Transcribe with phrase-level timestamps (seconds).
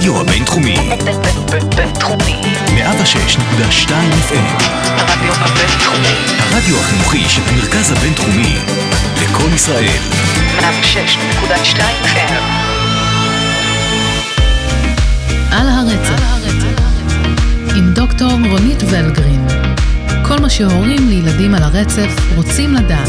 [0.00, 0.76] הרדיו הבינתחומי.
[1.76, 2.40] בינתחומי.
[2.66, 3.90] 106.2
[4.28, 4.62] FM.
[4.96, 6.14] הרדיו הבינתחומי.
[6.38, 8.56] הרדיו החינוכי של המרכז הבינתחומי.
[9.22, 9.98] לקום ישראל.
[10.58, 12.32] 106.2 FM.
[15.50, 16.22] על הרצף,
[17.76, 19.46] עם דוקטור רונית ולגרין.
[20.22, 23.08] כל מה שהורים לילדים על הרצף רוצים לדעת.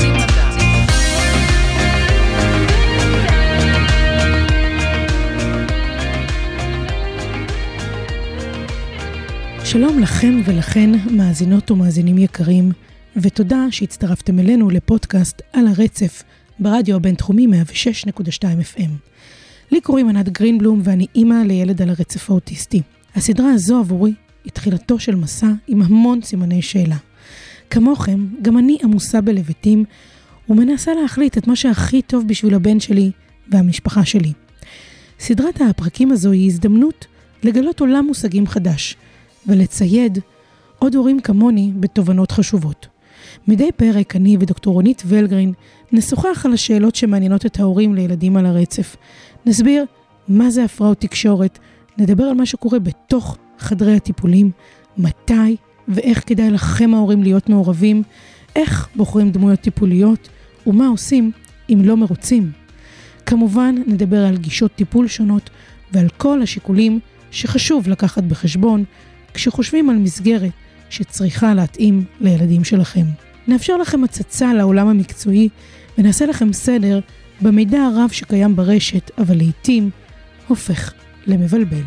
[9.72, 12.72] שלום לכם ולכן, מאזינות ומאזינים יקרים,
[13.16, 16.24] ותודה שהצטרפתם אלינו לפודקאסט על הרצף
[16.60, 18.90] ברדיו הבינתחומי 106.2 FM.
[19.72, 22.82] לי קוראים ענת גרינבלום ואני אימא לילד על הרצף האוטיסטי.
[23.16, 26.98] הסדרה הזו עבורי היא תחילתו של מסע עם המון סימני שאלה.
[27.70, 29.86] כמוכם, גם אני עמוסה בלבטים
[30.50, 33.12] ומנסה להחליט את מה שהכי טוב בשביל הבן שלי
[33.52, 34.34] והמשפחה שלי.
[35.20, 37.06] סדרת הפרקים הזו היא הזדמנות
[37.44, 38.96] לגלות עולם מושגים חדש
[39.48, 40.20] ולצייד
[40.80, 42.88] עוד הורים כמוני בתובנות חשובות.
[43.48, 45.54] מדי פרק אני ודוקטור רונית ולגרין
[45.92, 48.96] נשוחח על השאלות שמעניינות את ההורים לילדים על הרצף.
[49.46, 49.86] נסביר
[50.28, 51.60] מה זה הפרעות תקשורת,
[51.98, 54.52] נדבר על מה שקורה בתוך חדרי הטיפולים,
[54.98, 55.56] מתי
[55.88, 58.04] ואיך כדאי לכם ההורים להיות מעורבים,
[58.56, 60.30] איך בוחרים דמויות טיפוליות
[60.68, 61.32] ומה עושים
[61.70, 62.52] אם לא מרוצים.
[63.26, 65.50] כמובן נדבר על גישות טיפול שונות
[65.92, 67.00] ועל כל השיקולים
[67.32, 68.84] שחשוב לקחת בחשבון
[69.34, 70.52] כשחושבים על מסגרת
[70.90, 73.06] שצריכה להתאים לילדים שלכם.
[73.48, 75.50] נאפשר לכם הצצה לעולם המקצועי
[75.98, 77.00] ונעשה לכם סדר
[77.42, 79.90] במידע הרב שקיים ברשת, אבל לעיתים
[80.48, 80.94] הופך
[81.28, 81.82] למבלבל.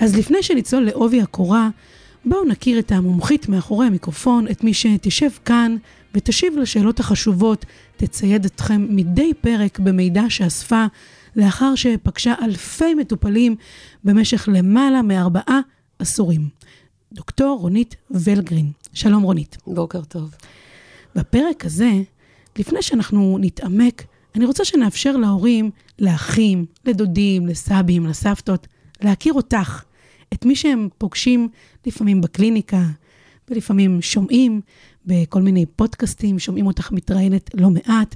[0.00, 1.68] אז לפני שנצלול לעובי הקורה,
[2.24, 5.76] בואו נכיר את המומחית מאחורי המיקרופון, את מי שתשב כאן
[6.14, 7.64] ותשיב לשאלות החשובות,
[7.96, 10.84] תצייד אתכם מדי פרק במידע שאספה
[11.36, 13.56] לאחר שפגשה אלפי מטופלים
[14.04, 15.60] במשך למעלה מארבעה
[15.98, 16.48] עשורים.
[17.12, 18.72] דוקטור רונית ולגרין.
[18.92, 19.56] שלום רונית.
[19.66, 20.34] בוקר טוב.
[21.14, 21.90] בפרק הזה,
[22.58, 28.66] לפני שאנחנו נתעמק, אני רוצה שנאפשר להורים, לאחים, לדודים, לסבים, לסבתות,
[29.02, 29.82] להכיר אותך,
[30.32, 31.48] את מי שהם פוגשים
[31.86, 32.82] לפעמים בקליניקה,
[33.48, 34.60] ולפעמים שומעים
[35.06, 38.14] בכל מיני פודקאסטים, שומעים אותך מתראיינת לא מעט.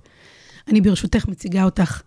[0.69, 2.03] אני ברשותך מציגה אותך.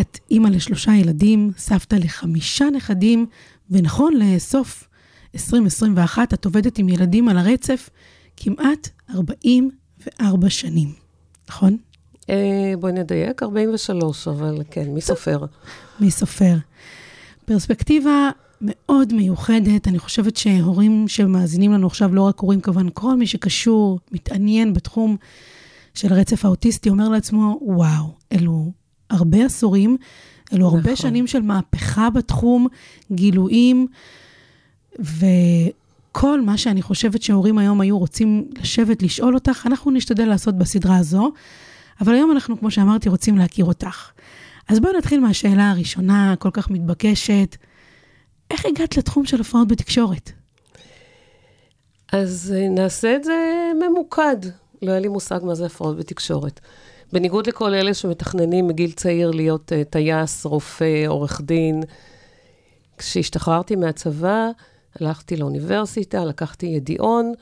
[0.00, 3.26] את אימא לשלושה ילדים, סבתא לחמישה נכדים,
[3.70, 4.88] ונכון לסוף
[5.34, 7.90] 2021 את עובדת עם ילדים על הרצף
[8.36, 10.92] כמעט 44 שנים,
[11.48, 11.76] נכון?
[12.30, 15.44] אה, בואי נדייק, 43, אבל כן, מי סופר?
[16.00, 16.56] מי סופר?
[17.44, 18.30] פרספקטיבה
[18.60, 23.98] מאוד מיוחדת, אני חושבת שהורים שמאזינים לנו עכשיו, לא רק הורים כמובן, כל מי שקשור,
[24.12, 25.16] מתעניין בתחום
[25.94, 28.72] של הרצף האוטיסטי, אומר לעצמו, וואו, אלו
[29.10, 29.96] הרבה עשורים,
[30.52, 30.96] אלו הרבה נכון.
[30.96, 32.66] שנים של מהפכה בתחום,
[33.12, 33.86] גילויים,
[34.98, 40.96] וכל מה שאני חושבת שהורים היום היו רוצים לשבת, לשאול אותך, אנחנו נשתדל לעשות בסדרה
[40.96, 41.32] הזו,
[42.00, 44.10] אבל היום אנחנו, כמו שאמרתי, רוצים להכיר אותך.
[44.68, 47.56] אז בואי נתחיל מהשאלה הראשונה, כל כך מתבקשת.
[48.50, 50.32] איך הגעת לתחום של הפרעות בתקשורת?
[52.12, 54.36] אז אה, נעשה את זה ממוקד.
[54.82, 56.60] לא היה לי מושג מה זה הפרעות בתקשורת.
[57.12, 61.82] בניגוד לכל אלה שמתכננים מגיל צעיר להיות uh, טייס, רופא, עורך דין,
[62.98, 64.50] כשהשתחררתי מהצבא,
[65.00, 67.32] הלכתי לאוניברסיטה, לקחתי ידיעון,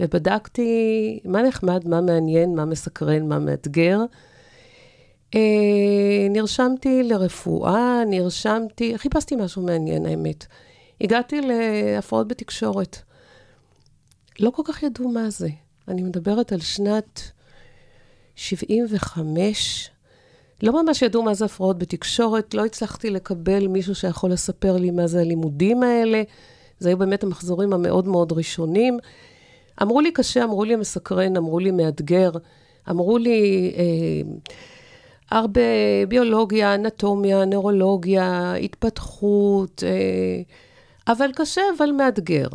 [0.00, 4.00] ובדקתי מה נחמד, מה מעניין, מה מסקרן, מה מאתגר.
[5.30, 5.36] Uh,
[6.30, 10.46] נרשמתי לרפואה, נרשמתי, חיפשתי משהו מעניין, האמת.
[11.00, 12.98] הגעתי להפרעות בתקשורת.
[14.40, 15.48] לא כל כך ידעו מה זה.
[15.88, 17.30] אני מדברת על שנת
[18.36, 19.90] 75.
[20.62, 25.06] לא ממש ידעו מה זה הפרעות בתקשורת, לא הצלחתי לקבל מישהו שיכול לספר לי מה
[25.06, 26.22] זה הלימודים האלה.
[26.78, 28.98] זה היו באמת המחזורים המאוד מאוד ראשונים.
[29.82, 32.30] אמרו לי קשה, אמרו לי מסקרן, אמרו לי מאתגר,
[32.90, 34.32] אמרו לי אה,
[35.30, 35.60] הרבה
[36.08, 40.42] ביולוגיה, אנטומיה, נוירולוגיה, התפתחות, אה,
[41.12, 42.48] אבל קשה, אבל מאתגר.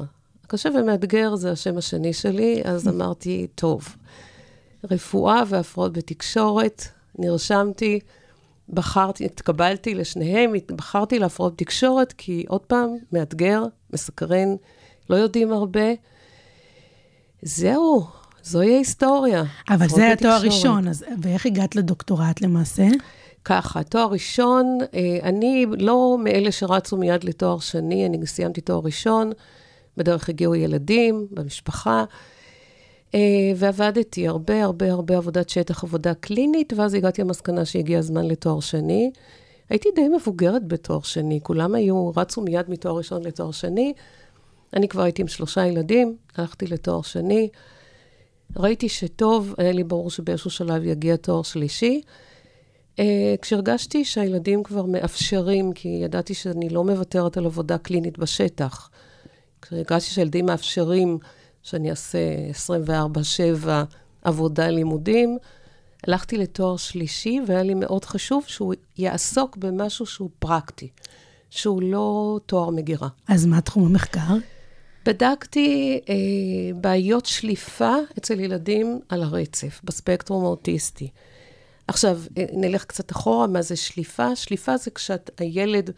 [0.48, 3.96] קשה ומאתגר זה השם השני שלי, אז אמרתי, טוב,
[4.84, 6.84] רפואה והפרעות בתקשורת,
[7.20, 8.00] נרשמתי,
[8.70, 13.64] בחרתי, התקבלתי לשניהם, בחרתי להפרעות בתקשורת, כי עוד פעם, מאתגר,
[13.94, 14.56] מסקרן,
[15.10, 15.90] לא יודעים הרבה.
[17.42, 18.08] זהו,
[18.44, 19.44] זוהי ההיסטוריה.
[19.70, 20.32] אבל זה התואר.
[20.32, 22.88] הראשון, אז ואיך הגעת לדוקטורט למעשה?
[23.46, 29.32] ככה, תואר ראשון, אה, אני לא מאלה שרצו מיד לתואר שני, אני סיימתי תואר ראשון,
[29.98, 32.04] בדרך הגיעו ילדים, במשפחה.
[33.16, 33.20] אה,
[33.56, 39.12] ועבדתי הרבה, הרבה, הרבה עבודת שטח, עבודה קלינית, ואז הגעתי למסקנה שהגיע הזמן לתואר שני.
[39.70, 43.94] הייתי די מבוגרת בתואר שני, כולם היו, רצו מיד מתואר ראשון לתואר שני.
[44.74, 47.50] אני כבר הייתי עם שלושה ילדים, הלכתי לתואר שני.
[48.56, 52.02] ראיתי שטוב, היה לי ברור שבאיזשהו שלב יגיע תואר שלישי.
[52.96, 53.00] Uh,
[53.42, 58.90] כשהרגשתי שהילדים כבר מאפשרים, כי ידעתי שאני לא מוותרת על עבודה קלינית בשטח,
[59.62, 61.18] כשהרגשתי שהילדים מאפשרים
[61.68, 62.20] שאני אעשה
[63.66, 63.68] 24-7
[64.22, 65.38] עבודה לימודים,
[66.08, 70.90] הלכתי לתואר שלישי, והיה לי מאוד חשוב שהוא יעסוק במשהו שהוא פרקטי,
[71.50, 73.08] שהוא לא תואר מגירה.
[73.28, 74.36] אז מה תחום המחקר?
[75.06, 76.16] בדקתי אה,
[76.82, 81.10] בעיות שליפה אצל ילדים על הרצף, בספקטרום האוטיסטי.
[81.88, 84.36] עכשיו, אה, נלך קצת אחורה, מה זה שליפה?
[84.36, 85.92] שליפה זה כשהילד,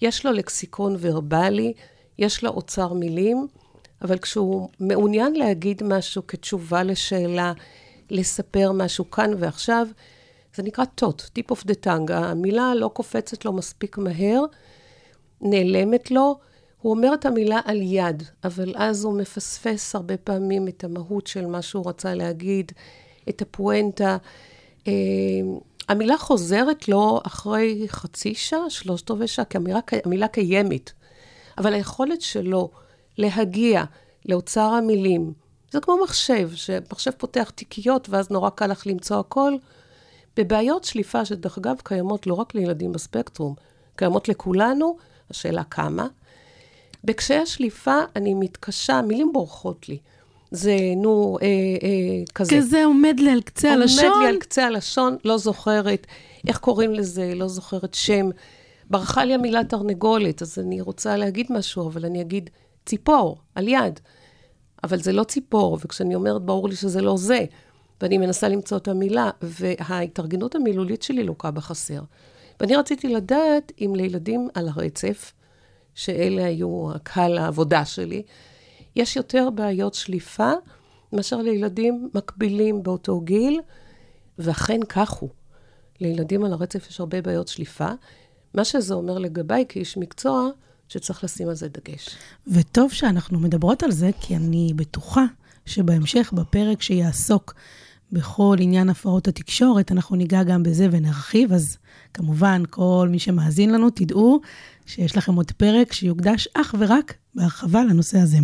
[0.00, 1.72] יש לו לקסיקון ורבלי,
[2.18, 3.46] יש לו אוצר מילים,
[4.02, 7.52] אבל כשהוא מעוניין להגיד משהו כתשובה לשאלה,
[8.10, 9.86] לספר משהו כאן ועכשיו,
[10.54, 12.12] זה נקרא TOT, tip of the tongue.
[12.12, 14.44] המילה לא קופצת לו מספיק מהר,
[15.40, 16.38] נעלמת לו.
[16.80, 21.46] הוא אומר את המילה על יד, אבל אז הוא מפספס הרבה פעמים את המהות של
[21.46, 22.72] מה שהוא רצה להגיד,
[23.28, 24.16] את הפואנטה.
[24.88, 24.92] אה,
[25.88, 30.90] המילה חוזרת לו אחרי חצי שעה, שלושת רבעי שעה, כי המילה, המילה קיימת.
[31.58, 32.70] אבל היכולת שלו
[33.18, 33.84] להגיע
[34.26, 35.32] לאוצר המילים,
[35.70, 39.52] זה כמו מחשב, שמחשב פותח תיקיות ואז נורא קל לך למצוא הכל.
[40.36, 43.54] בבעיות שליפה, שדרך אגב קיימות לא רק לילדים בספקטרום,
[43.96, 44.96] קיימות לכולנו,
[45.30, 46.06] השאלה כמה.
[47.04, 49.98] בקשיי השליפה אני מתקשה, מילים בורחות לי.
[50.50, 52.56] זה, נו, אה, אה, כזה.
[52.56, 54.04] כזה עומד לי על קצה הלשון?
[54.04, 56.06] עומד לי על קצה הלשון, לא זוכרת.
[56.48, 57.34] איך קוראים לזה?
[57.34, 58.28] לא זוכרת שם.
[58.90, 62.50] ברחה לי המילה תרנגולת, אז אני רוצה להגיד משהו, אבל אני אגיד
[62.86, 64.00] ציפור, על יד.
[64.84, 67.44] אבל זה לא ציפור, וכשאני אומרת, ברור לי שזה לא זה.
[68.00, 72.00] ואני מנסה למצוא את המילה, וההתארגנות המילולית שלי לוקה בחסר.
[72.60, 75.32] ואני רציתי לדעת אם לילדים על הרצף,
[75.94, 78.22] שאלה היו הקהל העבודה שלי,
[78.96, 80.52] יש יותר בעיות שליפה
[81.12, 83.60] מאשר לילדים מקבילים באותו גיל,
[84.38, 85.30] ואכן כך הוא.
[86.00, 87.88] לילדים על הרצף יש הרבה בעיות שליפה.
[88.54, 90.48] מה שזה אומר לגביי כאיש מקצוע,
[90.88, 92.08] שצריך לשים על זה דגש.
[92.46, 95.24] וטוב שאנחנו מדברות על זה, כי אני בטוחה
[95.66, 97.54] שבהמשך, בפרק שיעסוק
[98.12, 101.76] בכל עניין הפרעות התקשורת, אנחנו ניגע גם בזה ונרחיב, אז
[102.14, 104.40] כמובן, כל מי שמאזין לנו, תדעו
[104.86, 108.38] שיש לכם עוד פרק שיוקדש אך ורק בהרחבה לנושא הזה.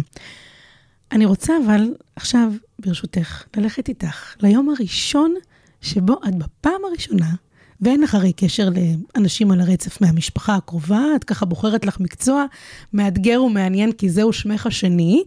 [1.12, 5.34] אני רוצה אבל עכשיו, ברשותך, ללכת איתך ליום הראשון
[5.80, 7.34] שבו את בפעם הראשונה,
[7.80, 8.68] ואין לך הרי קשר
[9.16, 12.44] לאנשים על הרצף מהמשפחה הקרובה, את ככה בוחרת לך מקצוע
[12.92, 15.24] מאתגר ומעניין, כי זהו שמך השני,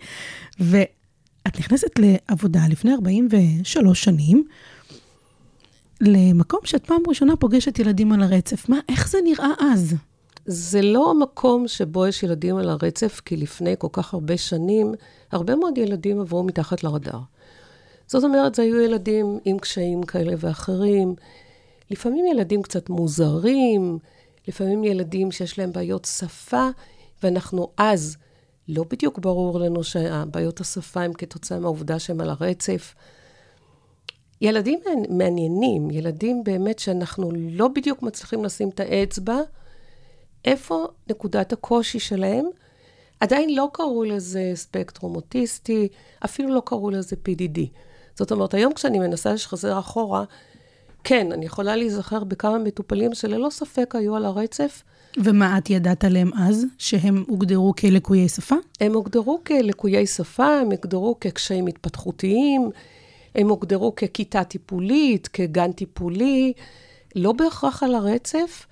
[0.59, 4.43] ואת נכנסת לעבודה לפני 43 שנים,
[6.01, 8.69] למקום שאת פעם ראשונה פוגשת ילדים על הרצף.
[8.69, 9.95] מה, איך זה נראה אז?
[10.45, 14.93] זה לא המקום שבו יש ילדים על הרצף, כי לפני כל כך הרבה שנים,
[15.31, 17.19] הרבה מאוד ילדים עברו מתחת לרדאר.
[18.07, 21.15] זאת אומרת, זה היו ילדים עם קשיים כאלה ואחרים,
[21.91, 23.99] לפעמים ילדים קצת מוזרים,
[24.47, 26.69] לפעמים ילדים שיש להם בעיות שפה,
[27.23, 28.17] ואנחנו אז,
[28.67, 32.95] לא בדיוק ברור לנו שהבעיות השפה הן כתוצאה מהעובדה שהם על הרצף.
[34.41, 34.79] ילדים
[35.09, 39.37] מעניינים, ילדים באמת שאנחנו לא בדיוק מצליחים לשים את האצבע,
[40.45, 42.45] איפה נקודת הקושי שלהם.
[43.19, 45.87] עדיין לא קראו לזה ספקטרום אוטיסטי,
[46.25, 47.59] אפילו לא קראו לזה PDD.
[48.15, 50.23] זאת אומרת, היום כשאני מנסה לשחזר אחורה,
[51.03, 54.83] כן, אני יכולה להיזכר בכמה מטופלים שללא ספק היו על הרצף.
[55.17, 56.65] ומה את ידעת עליהם אז?
[56.77, 58.55] שהם הוגדרו כלקויי שפה?
[58.81, 62.69] הם הוגדרו כלקויי שפה, הם הוגדרו כקשיים התפתחותיים,
[63.35, 66.53] הם הוגדרו ככיתה טיפולית, כגן טיפולי,
[67.15, 68.65] לא בהכרח על הרצף.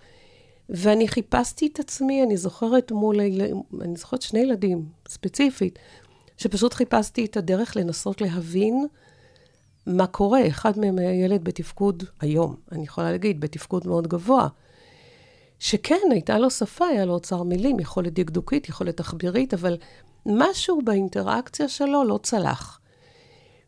[0.69, 3.19] ואני חיפשתי את עצמי, אני זוכרת מול,
[3.81, 5.79] אני זוכרת שני ילדים, ספציפית,
[6.37, 8.85] שפשוט חיפשתי את הדרך לנסות להבין
[9.87, 10.47] מה קורה.
[10.47, 14.47] אחד מהם היה ילד בתפקוד, היום, אני יכולה להגיד, בתפקוד מאוד גבוה.
[15.59, 19.77] שכן, הייתה לו שפה, היה לו אוצר מילים, יכולת דקדוקית, יכולת תחבירית, אבל
[20.25, 22.79] משהו באינטראקציה שלו לא צלח.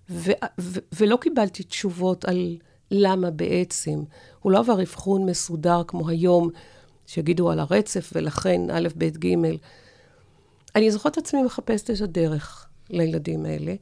[0.10, 2.58] ו- ו- ולא קיבלתי תשובות על
[2.92, 4.04] למה בעצם.
[4.40, 6.50] הוא לא עבר אבחון מסודר כמו היום,
[7.06, 9.36] שיגידו על הרצף, ולכן א', ב', ג'.
[10.76, 13.76] אני זוכרת את עצמי מחפשת את הדרך לילדים האלה.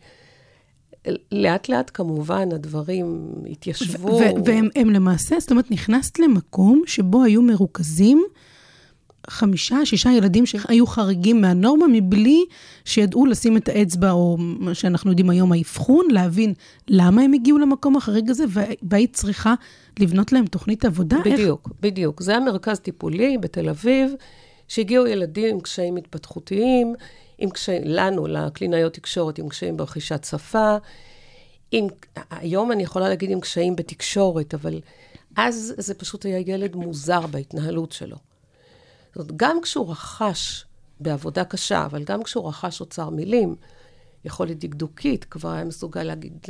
[1.31, 4.19] לאט לאט כמובן הדברים התיישבו.
[4.45, 8.23] והם למעשה, זאת אומרת, נכנסת למקום שבו היו מרוכזים
[9.29, 12.45] חמישה, שישה ילדים שהיו חריגים מהנורמה מבלי
[12.85, 16.53] שידעו לשים את האצבע, או מה שאנחנו יודעים היום, האבחון, להבין
[16.87, 18.43] למה הם הגיעו למקום החריג הזה,
[18.83, 19.53] והיית צריכה
[19.99, 21.17] לבנות להם תוכנית עבודה.
[21.25, 21.77] בדיוק, איך...
[21.81, 22.21] בדיוק.
[22.21, 24.11] זה היה מרכז טיפולי בתל אביב,
[24.67, 26.93] שהגיעו ילדים עם קשיים התפתחותיים,
[27.39, 30.75] עם קשיים, לנו, לקלינאיות תקשורת, עם קשיים ברכישת שפה.
[31.71, 31.87] עם,
[32.29, 34.81] היום אני יכולה להגיד עם קשיים בתקשורת, אבל
[35.35, 38.17] אז זה פשוט היה ילד מוזר בהתנהלות שלו.
[39.15, 40.65] זאת אומרת, גם כשהוא רכש
[40.99, 43.55] בעבודה קשה, אבל גם כשהוא רכש אוצר מילים,
[44.25, 46.45] יכולת דקדוקית, כבר היה מסוגל להגיד,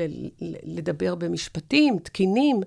[0.63, 2.61] לדבר במשפטים תקינים,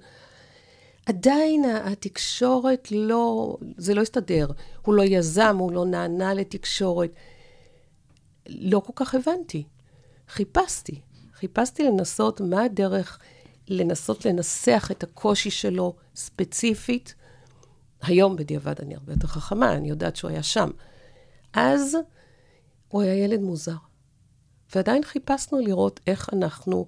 [1.07, 4.47] עדיין התקשורת לא, זה לא הסתדר.
[4.83, 7.11] הוא לא יזם, הוא לא נענה לתקשורת.
[8.49, 9.64] לא כל כך הבנתי.
[10.28, 11.00] חיפשתי.
[11.32, 13.18] חיפשתי לנסות מה הדרך
[13.68, 17.14] לנסות לנסח את הקושי שלו ספציפית.
[18.02, 20.70] היום בדיעבד אני הרבה יותר חכמה, אני יודעת שהוא היה שם.
[21.52, 21.96] אז
[22.88, 23.76] הוא היה ילד מוזר.
[24.75, 26.87] ועדיין חיפשנו לראות איך אנחנו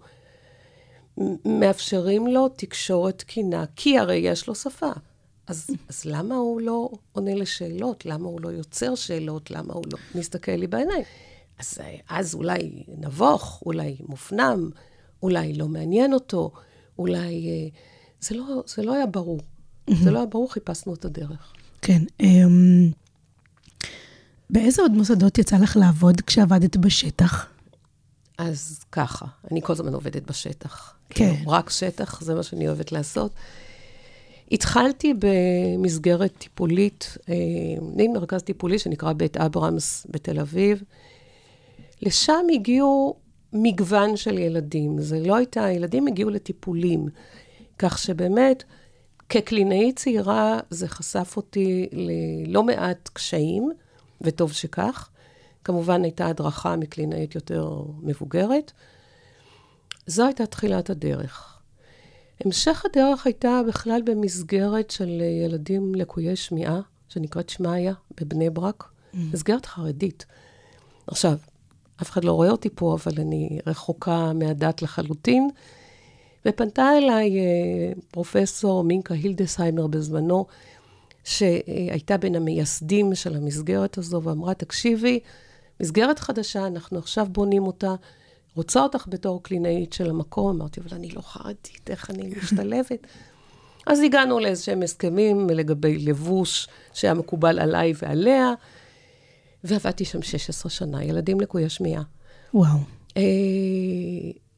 [1.45, 4.91] מאפשרים לו תקשורת תקינה, כי הרי יש לו שפה.
[5.47, 8.07] אז, אז למה הוא לא עונה לשאלות?
[8.07, 9.51] למה הוא לא יוצר שאלות?
[9.51, 11.05] למה הוא לא מסתכל לי בעיניים?
[11.59, 14.71] אז, אז אולי נבוך, אולי מופנם,
[15.23, 16.53] אולי לא מעניין אותו,
[16.99, 17.49] אולי...
[17.49, 17.69] אה,
[18.21, 19.41] זה לא, זה לא היה ברור.
[20.03, 21.53] זה לא היה ברור, חיפשנו את הדרך.
[21.83, 22.03] כן.
[22.21, 22.91] אמ,
[24.51, 27.47] באיזה עוד מוסדות יצא לך לעבוד כשעבדת בשטח?
[28.39, 30.95] אז ככה, אני כל הזמן עובדת בשטח.
[31.11, 31.35] כן.
[31.37, 33.33] כאילו, רק שטח, זה מה שאני אוהבת לעשות.
[34.53, 37.35] התחלתי במסגרת טיפולית, אה,
[37.97, 40.83] מין מרכז טיפולי שנקרא בית אברהמס בתל אביב.
[42.05, 43.17] לשם הגיעו
[43.53, 45.01] מגוון של ילדים.
[45.01, 47.09] זה לא הייתה, הילדים הגיעו לטיפולים.
[47.79, 48.65] כך שבאמת,
[49.29, 53.73] כקלינאית צעירה, זה חשף אותי ללא מעט קשיים,
[54.21, 55.09] וטוב שכך.
[55.65, 58.73] כמובן, הייתה הדרכה מקלינאית יותר מבוגרת.
[60.07, 61.59] זו הייתה תחילת הדרך.
[62.45, 69.17] המשך הדרך הייתה בכלל במסגרת של ילדים לקויי שמיעה, שנקראת שמעיה, בבני ברק, mm.
[69.33, 70.27] מסגרת חרדית.
[71.07, 71.37] עכשיו,
[72.05, 75.51] אף אחד לא רואה אותי פה, אבל אני רחוקה מהדת לחלוטין.
[76.47, 80.47] ופנתה אליי אה, פרופסור מינקה הילדסהיימר בזמנו,
[81.25, 85.21] שהייתה בין המייסדים של המסגרת הזו, ואמרה, תקשיבי,
[85.81, 87.95] מסגרת חדשה, אנחנו עכשיו בונים אותה,
[88.57, 90.57] רוצה אותך בתור קלינאית של המקום.
[90.57, 93.07] אמרתי, אבל אני לא חרדית, איך אני משתלבת?
[93.87, 98.55] אז הגענו לאיזשהם הסכמים לגבי לבוש שהיה מקובל עליי ועליה.
[99.65, 102.03] ועבדתי שם 16 שנה, ילדים לקויי שמיעה.
[102.55, 102.79] וואו.
[103.17, 103.23] אה,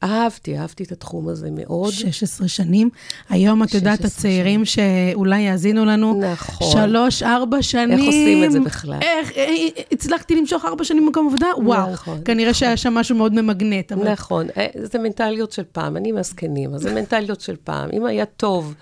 [0.03, 1.93] אהבתי, אהבתי את התחום הזה מאוד.
[1.93, 2.91] 16 שנים.
[3.29, 6.73] היום את יודעת, הצעירים שאולי יאזינו לנו, נכון.
[6.73, 7.99] שלוש, ארבע שנים.
[7.99, 8.99] איך עושים את זה בכלל?
[9.03, 11.47] איך, אה, אה, הצלחתי למשוך ארבע שנים במקום עבודה?
[11.57, 11.93] וואו.
[11.93, 12.21] נכון.
[12.25, 12.59] כנראה נכון.
[12.59, 13.93] שהיה שם משהו מאוד ממגנט.
[13.93, 14.13] אבל...
[14.13, 14.47] נכון,
[14.83, 17.91] זה מנטליות של פעם, אני מהזקנים, אז זה מנטליות של פעם.
[17.93, 18.75] אם היה טוב,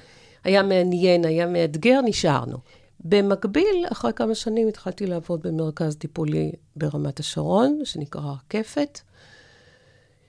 [0.45, 2.57] היה מעניין, היה מאתגר, נשארנו.
[3.05, 9.01] במקביל, אחרי כמה שנים התחלתי לעבוד במרכז טיפולי ברמת השרון, שנקרא רקפת.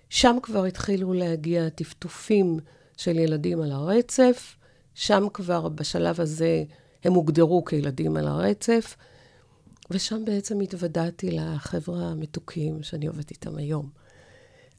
[0.10, 2.60] שם כבר התחילו להגיע טפטופים
[2.98, 4.56] של ילדים על הרצף.
[4.94, 6.64] שם כבר, בשלב הזה,
[7.04, 8.96] הם הוגדרו כילדים על הרצף.
[9.92, 13.90] ושם בעצם התוודעתי לחבר'ה המתוקים שאני עובדת איתם היום.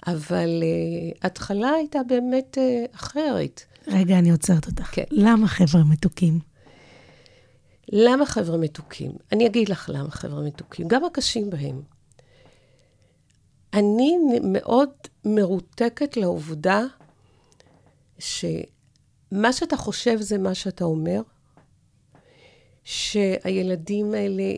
[0.07, 3.61] אבל uh, התחלה הייתה באמת uh, אחרת.
[3.88, 4.88] רגע, אני עוצרת אותך.
[4.93, 5.05] כן.
[5.11, 6.55] למה חבר'ה מתוקים?
[7.88, 9.12] למה חבר'ה מתוקים?
[9.33, 11.83] אני אגיד לך למה חבר'ה מתוקים, גם הקשים בהם.
[13.75, 14.90] אני מאוד
[15.25, 16.85] מרותקת לעובדה
[18.19, 21.21] שמה שאתה חושב זה מה שאתה אומר,
[22.85, 24.52] שהילדים האלה,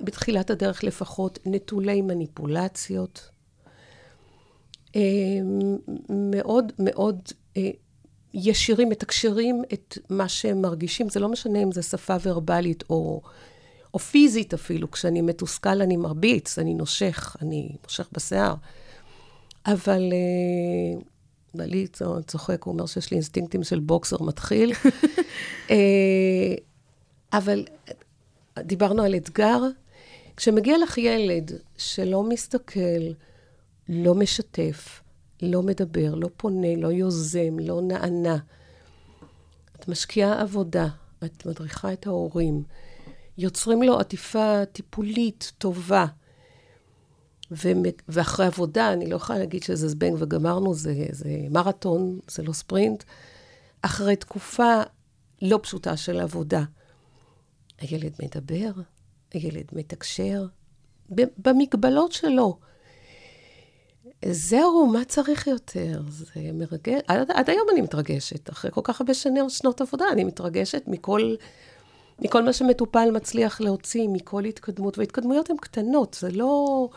[0.00, 3.30] בתחילת הדרך לפחות, נטולי מניפולציות,
[6.08, 7.20] מאוד מאוד
[7.56, 7.70] אה,
[8.34, 11.08] ישירים, מתקשרים את מה שהם מרגישים.
[11.08, 13.20] זה לא משנה אם זה שפה ורבלית או,
[13.94, 14.90] או פיזית אפילו.
[14.90, 18.54] כשאני מתוסכל אני מרביץ, אני נושך, אני מושך בשיער.
[19.66, 21.04] אבל uh,
[21.54, 21.86] בעלי
[22.26, 24.72] צוחק, הוא אומר שיש לי אינסטינקטים של בוקסר מתחיל.
[25.68, 25.72] uh,
[27.32, 27.64] אבל
[28.58, 29.62] דיברנו על אתגר.
[30.36, 33.12] כשמגיע לך ילד שלא מסתכל,
[33.88, 35.00] לא משתף,
[35.42, 38.36] לא מדבר, לא פונה, לא יוזם, לא נענה.
[39.76, 40.88] את משקיעה עבודה,
[41.24, 42.62] את מדריכה את ההורים,
[43.38, 46.06] יוצרים לו עטיפה טיפולית טובה.
[48.08, 53.04] ואחרי עבודה, אני לא יכולה להגיד שזה זבנג וגמרנו, זה, זה מרתון, זה לא ספרינט.
[53.82, 54.80] אחרי תקופה
[55.42, 56.64] לא פשוטה של עבודה,
[57.78, 58.70] הילד מדבר,
[59.32, 60.46] הילד מתקשר,
[61.38, 62.58] במגבלות שלו.
[64.30, 66.00] זהו, מה צריך יותר?
[66.08, 67.00] זה מרגש.
[67.08, 68.50] עד, עד היום אני מתרגשת.
[68.50, 71.34] אחרי כל כך הרבה שנים, שנות עבודה, אני מתרגשת מכל,
[72.18, 74.98] מכל מה שמטופל מצליח להוציא, מכל התקדמות.
[74.98, 76.88] והתקדמויות הן קטנות, זה לא...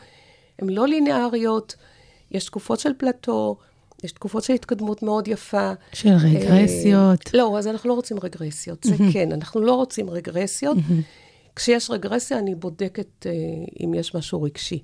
[0.59, 1.75] הן לא ליניאריות.
[2.31, 3.57] יש תקופות של פלטו,
[4.03, 5.71] יש תקופות של התקדמות מאוד יפה.
[5.93, 7.27] של רגרסיות.
[7.27, 8.83] אה, לא, אז אנחנו לא רוצים רגרסיות.
[8.83, 10.77] זה כן, אנחנו לא רוצים רגרסיות.
[11.55, 13.31] כשיש רגרסיה, אני בודקת אה,
[13.83, 14.83] אם יש משהו רגשי.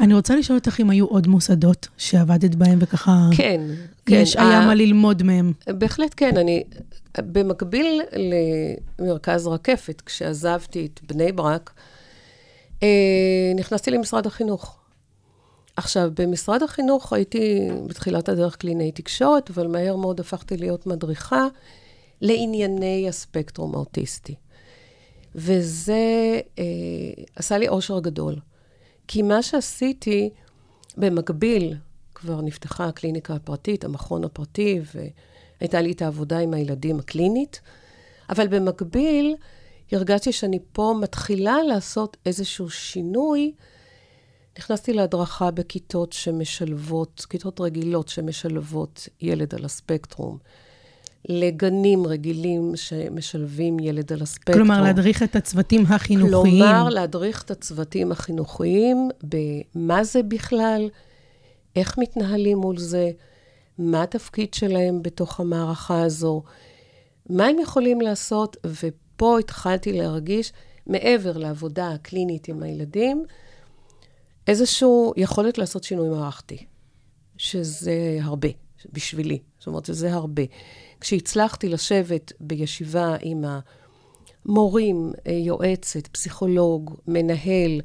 [0.00, 3.28] אני רוצה לשאול אותך אם היו עוד מוסדות שעבדת בהם וככה...
[3.36, 3.60] כן,
[4.06, 4.14] כן.
[4.22, 5.52] יש, היה ה- מה ללמוד מהם.
[5.68, 6.36] בהחלט כן.
[6.36, 6.64] אני,
[7.18, 8.00] במקביל
[8.98, 11.72] למרכז רקפת, כשעזבתי את בני ברק,
[12.82, 12.88] אה,
[13.56, 14.76] נכנסתי למשרד החינוך.
[15.76, 21.46] עכשיו, במשרד החינוך הייתי בתחילת הדרך קלינאי תקשורת, אבל מהר מאוד הפכתי להיות מדריכה
[22.20, 24.34] לענייני הספקטרום האוטיסטי.
[25.34, 25.94] וזה
[26.58, 26.64] אה,
[27.36, 28.36] עשה לי אושר גדול.
[29.12, 30.30] כי מה שעשיתי,
[30.96, 31.76] במקביל,
[32.14, 37.60] כבר נפתחה הקליניקה הפרטית, המכון הפרטי, והייתה לי את העבודה עם הילדים הקלינית,
[38.28, 39.36] אבל במקביל
[39.92, 43.52] הרגשתי שאני פה מתחילה לעשות איזשהו שינוי.
[44.58, 50.38] נכנסתי להדרכה בכיתות שמשלבות, כיתות רגילות שמשלבות ילד על הספקטרום,
[51.28, 54.58] לגנים רגילים שמשלבים ילד על הספקטרום.
[54.58, 56.64] כלומר, להדריך את הצוותים החינוכיים.
[56.64, 60.88] כלומר, להדריך את הצוותים החינוכיים במה זה בכלל,
[61.76, 63.10] איך מתנהלים מול זה,
[63.78, 66.42] מה התפקיד שלהם בתוך המערכה הזו,
[67.30, 70.52] מה הם יכולים לעשות, ופה התחלתי להרגיש,
[70.86, 73.24] מעבר לעבודה הקלינית עם הילדים,
[74.46, 76.64] איזושהי יכולת לעשות שינוי מערכתי,
[77.36, 78.48] שזה הרבה
[78.92, 80.42] בשבילי, זאת אומרת, שזה הרבה.
[81.00, 83.44] כשהצלחתי לשבת בישיבה עם
[84.46, 87.80] המורים, יועצת, פסיכולוג, מנהל,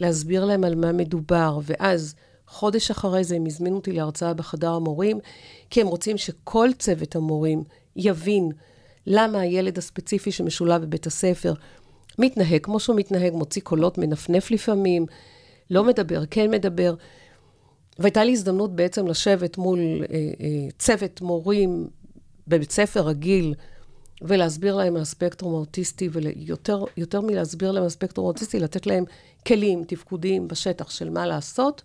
[0.00, 2.14] להסביר להם על מה מדובר, ואז
[2.46, 5.18] חודש אחרי זה הם הזמינו אותי להרצאה בחדר המורים,
[5.70, 7.64] כי הם רוצים שכל צוות המורים
[7.96, 8.50] יבין
[9.06, 11.54] למה הילד הספציפי שמשולב בבית הספר
[12.18, 15.06] מתנהג כמו שהוא מתנהג, מוציא קולות, מנפנף לפעמים,
[15.70, 16.94] לא מדבר, כן מדבר.
[17.98, 21.88] והייתה לי הזדמנות בעצם לשבת מול אה, אה, צוות מורים
[22.48, 23.54] בבית ספר רגיל,
[24.22, 29.04] ולהסביר להם על הספקטרום האוטיסטי, ויותר יותר מלהסביר להם על הספקטרום האוטיסטי, לתת להם
[29.46, 31.82] כלים, תפקודיים בשטח של מה לעשות.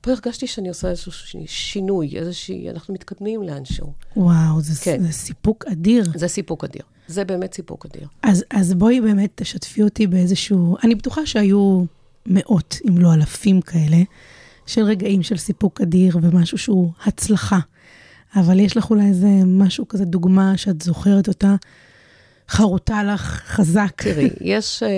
[0.00, 1.12] פה הרגשתי שאני עושה איזשהו
[1.46, 3.92] שינוי, איזושהי, אנחנו מתקדמים לאנשהו.
[4.16, 5.02] וואו, זה, כן.
[5.02, 6.04] זה סיפוק אדיר.
[6.14, 6.82] זה סיפוק אדיר.
[7.08, 8.08] זה באמת סיפוק אדיר.
[8.22, 10.76] אז, אז בואי באמת תשתפי אותי באיזשהו...
[10.84, 11.84] אני בטוחה שהיו
[12.26, 13.96] מאות, אם לא אלפים כאלה,
[14.68, 17.58] של רגעים של סיפוק אדיר ומשהו שהוא הצלחה.
[18.36, 21.54] אבל יש לך אולי איזה משהו כזה, דוגמה שאת זוכרת אותה,
[22.48, 24.02] חרוטה לך חזק.
[24.02, 24.82] תראי, יש...
[24.82, 24.88] אה,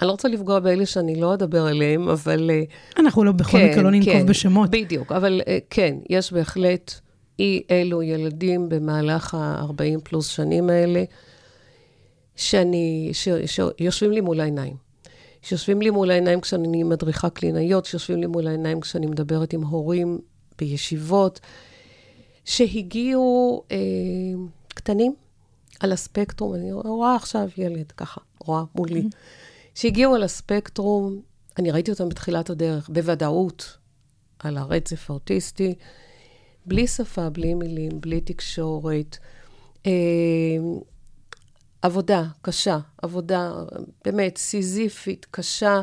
[0.00, 2.50] אני לא רוצה לפגוע באלה שאני לא אדבר עליהם, אבל...
[2.50, 2.62] אה,
[2.98, 4.70] אנחנו לא, בכל מקרה לא ננקוב בשמות.
[4.70, 6.94] בדיוק, אבל אה, כן, יש בהחלט
[7.38, 11.04] אי אלו ילדים במהלך ה-40 פלוס שנים האלה,
[12.36, 14.87] שאני, ש, שיושבים לי מול העיניים.
[15.48, 20.18] שיושבים לי מול העיניים כשאני מדריכה קלינאיות, שיושבים לי מול העיניים כשאני מדברת עם הורים
[20.58, 21.40] בישיבות,
[22.44, 23.76] שהגיעו אה,
[24.68, 25.14] קטנים
[25.80, 29.02] על הספקטרום, אני רואה עכשיו ילד, ככה, רואה מולי,
[29.74, 31.20] שהגיעו על הספקטרום,
[31.58, 33.76] אני ראיתי אותם בתחילת הדרך, בוודאות,
[34.38, 35.74] על הרצף האוטיסטי,
[36.66, 39.16] בלי שפה, בלי מילים, בלי תקשורת.
[39.86, 39.92] אה,
[41.82, 43.52] עבודה קשה, עבודה
[44.04, 45.80] באמת סיזיפית, קשה.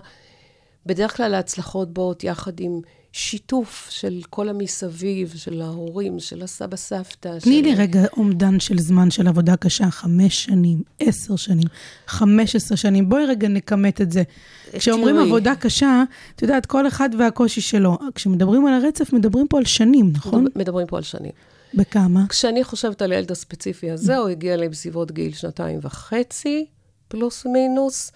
[0.85, 2.81] בדרך כלל ההצלחות באות יחד עם
[3.11, 7.39] שיתוף של כל המסביב, של ההורים, של הסבא סבתא.
[7.39, 7.67] תני של...
[7.67, 11.67] לי רגע אומדן של זמן של עבודה קשה, חמש שנים, עשר שנים,
[12.07, 13.09] חמש עשרה שנים.
[13.09, 14.23] בואי רגע נכמת את זה.
[14.73, 15.27] כשאומרים תראי.
[15.27, 16.03] עבודה קשה,
[16.35, 17.97] את יודעת, כל אחד והקושי שלו.
[18.15, 20.45] כשמדברים על הרצף, מדברים פה על שנים, נכון?
[20.55, 21.31] מדברים פה על שנים.
[21.75, 22.25] בכמה?
[22.29, 26.65] כשאני חושבת על הילד הספציפי הזה, הוא הגיע אליי בסביבות גיל שנתיים וחצי,
[27.07, 28.11] פלוס מינוס.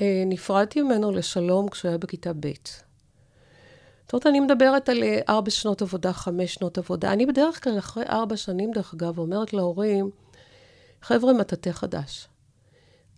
[0.00, 2.50] אה, נפרדתי ממנו לשלום כשהוא היה בכיתה ב'.
[4.04, 7.12] זאת אומרת, אני מדברת על אה, ארבע שנות עבודה, חמש שנות עבודה.
[7.12, 10.10] אני בדרך כלל, אחרי ארבע שנים, דרך אגב, אומרת להורים,
[11.02, 12.28] חבר'ה, מטאטא חדש.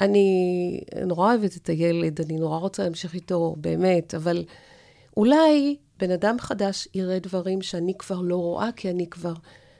[0.00, 4.44] אני נורא אוהבת את הילד, אני נורא רוצה להמשיך איתו, באמת, אבל
[5.16, 9.34] אולי בן אדם חדש יראה דברים שאני כבר לא רואה, כי אני כבר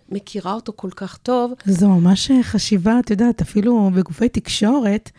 [0.09, 1.53] מכירה אותו כל כך טוב.
[1.67, 5.11] זו ממש אה, חשיבה, את יודעת, אפילו בגופי תקשורת,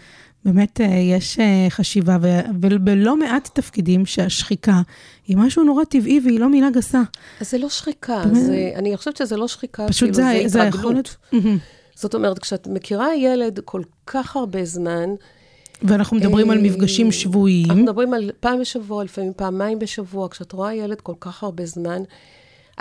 [0.45, 2.17] באמת אה, יש אה, חשיבה,
[2.61, 4.81] ובלא מעט תפקידים שהשחיקה
[5.27, 7.01] היא משהו נורא טבעי והיא לא מילה גסה.
[7.41, 8.45] אז זה לא שחיקה, באמת?
[8.45, 11.15] זה, אני חושבת שזה לא שחיקה, פשוט כאילו, זה, זה התרגלות.
[11.31, 11.59] היכולת...
[11.95, 15.09] זאת אומרת, כשאת מכירה ילד כל כך הרבה זמן,
[15.81, 17.65] ואנחנו מדברים על אה, מפגשים שבועיים.
[17.65, 20.29] אנחנו מדברים על פעם בשבוע, לפעמים פעמיים בשבוע.
[20.29, 22.01] כשאת רואה ילד כל כך הרבה זמן,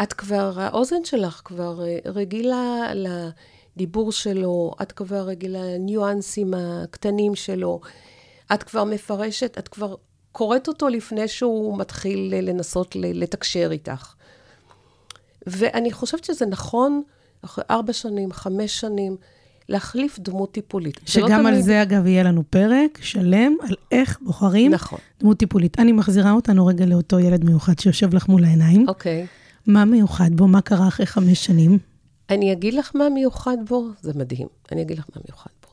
[0.02, 7.80] את כבר, האוזן שלך כבר אה, רגילה לדיבור שלו, את כבר רגילה לניואנסים הקטנים שלו,
[8.54, 9.94] את כבר מפרשת, את כבר
[10.32, 14.14] קוראת אותו לפני שהוא מתחיל אה, לנסות לתקשר איתך.
[15.46, 17.02] ואני חושבת שזה נכון,
[17.44, 19.16] אחרי ארבע שנים, חמש שנים,
[19.68, 21.00] להחליף דמות טיפולית.
[21.00, 24.98] לא שגם על תמיד- זה, אגב, יהיה לנו פרק שלם, על איך בוחרים נכון.
[25.20, 25.79] דמות טיפולית.
[25.81, 28.88] אני מחזירה אותנו רגע לאותו ילד מיוחד שיושב לך מול העיניים.
[28.88, 29.26] אוקיי.
[29.66, 30.46] מה מיוחד בו?
[30.48, 31.79] מה קרה אחרי חמש שנים?
[32.31, 34.46] אני אגיד לך מה מיוחד בו, זה מדהים.
[34.72, 35.68] אני אגיד לך מה מיוחד בו.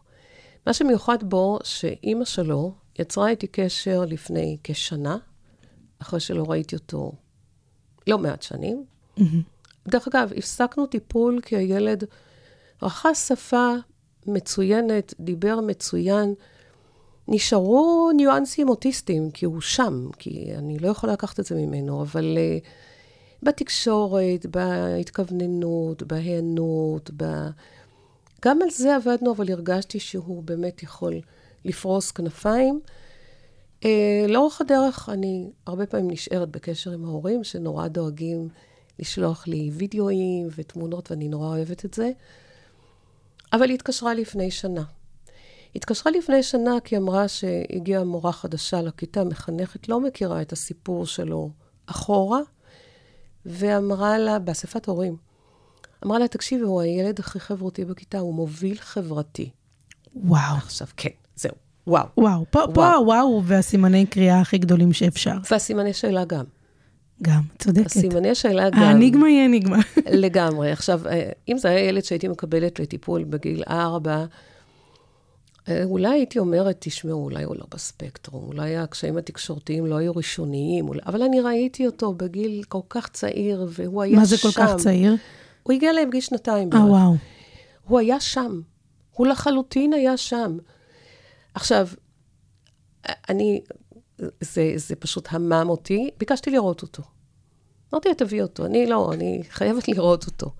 [0.67, 5.17] מה שמיוחד בו, שאימא שלו יצרה איתי קשר לפני כשנה,
[5.99, 7.11] אחרי שלא ראיתי אותו
[8.07, 8.83] לא מעט שנים.
[9.87, 12.03] דרך אגב, הפסקנו טיפול כי הילד
[12.83, 13.73] רכש שפה
[14.27, 16.33] מצוינת, דיבר מצוין.
[17.27, 22.37] נשארו ניואנסים אוטיסטיים, כי הוא שם, כי אני לא יכולה לקחת את זה ממנו, אבל
[22.37, 22.67] uh,
[23.43, 27.25] בתקשורת, בהתכווננות, בהיענות, ב...
[28.45, 31.13] גם על זה עבדנו, אבל הרגשתי שהוא באמת יכול
[31.65, 32.79] לפרוס כנפיים.
[33.81, 33.85] Uh,
[34.27, 38.49] לאורך הדרך אני הרבה פעמים נשארת בקשר עם ההורים, שנורא דואגים
[38.99, 42.11] לשלוח לי וידאוים ותמונות, ואני נורא אוהבת את זה.
[43.53, 44.83] אבל היא התקשרה לפני שנה.
[45.75, 51.49] התקשרה לפני שנה כי אמרה שהגיעה מורה חדשה לכיתה, מחנכת, לא מכירה את הסיפור שלו
[51.85, 52.39] אחורה,
[53.45, 55.17] ואמרה לה, באספת הורים,
[56.05, 59.49] אמרה לה, תקשיבי, הוא הילד הכי חברותי בכיתה, הוא מוביל חברתי.
[60.15, 60.57] וואו.
[60.57, 61.51] עכשיו, כן, זהו,
[61.87, 62.05] וואו.
[62.17, 62.99] וואו, פה, פה וואו.
[62.99, 65.37] הוואו והסימני קריאה הכי גדולים שאפשר.
[65.51, 66.45] והסימני שאלה גם.
[67.23, 67.85] גם, צודקת.
[67.85, 68.79] הסימני שאלה גם.
[68.79, 69.77] האניגמה היא אניגמה.
[70.23, 70.71] לגמרי.
[70.71, 74.25] עכשיו, אה, אם זה היה ילד שהייתי מקבלת לטיפול בגיל ארבע,
[75.69, 80.87] אה, אולי הייתי אומרת, תשמעו, אולי הוא לא בספקטרום, אולי הקשיים התקשורתיים לא היו ראשוניים,
[80.87, 80.99] אולי...
[81.05, 84.19] אבל אני ראיתי אותו בגיל כל כך צעיר, והוא היה שם.
[84.19, 85.15] מה זה כל כך צעיר?
[85.63, 86.85] הוא הגיע אליי בגיל שנתיים אה.
[86.85, 87.15] וואו.
[87.87, 88.61] הוא היה שם.
[89.11, 90.57] הוא לחלוטין היה שם.
[91.53, 91.87] עכשיו,
[93.29, 93.61] אני,
[94.17, 97.03] זה, זה פשוט המם אותי, ביקשתי לראות אותו.
[97.93, 98.65] אמרתי לה, תביא אותו.
[98.65, 100.51] אני לא, אני חייבת לראות אותו.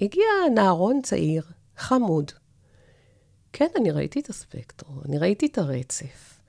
[0.00, 0.24] הגיע
[0.54, 1.42] נערון צעיר,
[1.76, 2.32] חמוד.
[3.52, 6.40] כן, אני ראיתי את הספקטרום, אני ראיתי את הרצף.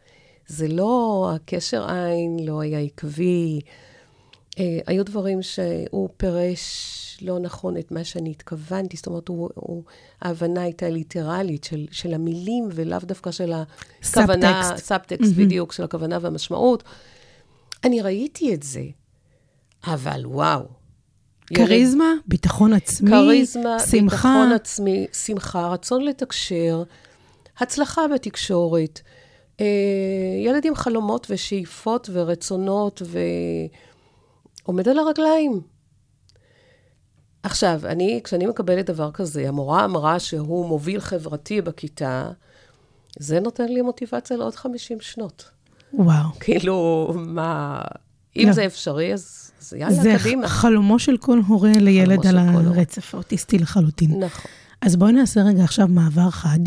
[0.47, 3.61] זה לא, הקשר עין לא היה עקבי.
[4.59, 9.83] אה, היו דברים שהוא פירש לא נכון את מה שאני התכוונתי, זאת אומרת, הוא, הוא,
[10.21, 13.63] ההבנה הייתה ליטרלית של, של המילים, ולאו דווקא של הכוונה,
[14.03, 14.85] סאבטקסט.
[14.85, 16.83] סאבטקסט, בדיוק, של הכוונה והמשמעות.
[17.83, 18.83] אני ראיתי את זה,
[19.87, 20.59] אבל וואו.
[21.51, 24.01] ילד- כריזמה, ביטחון עצמי, כריזמה, שמחה.
[24.15, 26.83] ביטחון עצמי, שמחה, רצון לתקשר,
[27.59, 29.01] הצלחה בתקשורת,
[29.59, 29.65] אה,
[30.45, 33.01] ילד עם חלומות ושאיפות ורצונות,
[34.71, 35.61] ועומד על הרגליים.
[37.43, 42.29] עכשיו, אני, כשאני מקבלת דבר כזה, המורה אמרה שהוא מוביל חברתי בכיתה,
[43.19, 45.49] זה נותן לי מוטיבציה לעוד 50 שנות.
[45.93, 46.29] וואו.
[46.39, 47.81] כאילו, מה...
[48.37, 48.53] אם לא.
[48.53, 50.47] זה אפשרי, אז, אז יאללה, זה קדימה.
[50.47, 52.37] חלומו של כל הורה לילד על.
[52.37, 54.23] הרצף האוטיסטי לחלוטין.
[54.23, 54.51] נכון.
[54.81, 56.59] אז בואי נעשה רגע עכשיו מעבר חד.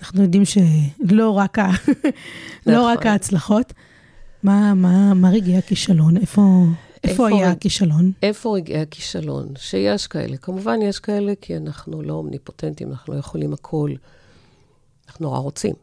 [0.00, 1.70] אנחנו יודעים שלא רק, ה...
[2.66, 2.92] לא נכון.
[2.92, 3.72] רק ההצלחות.
[4.42, 6.16] מה, מה, מה רגעי הכישלון?
[6.16, 6.64] איפה,
[7.04, 8.12] איפה היה הכישלון?
[8.22, 9.48] איפה רגעי הכישלון?
[9.56, 10.36] שיש כאלה.
[10.36, 13.92] כמובן יש כאלה, כי אנחנו לא אומניפוטנטים, אנחנו לא יכולים הכל.
[15.08, 15.74] אנחנו נורא רוצים,